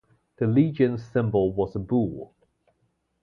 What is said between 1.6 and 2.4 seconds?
a bull.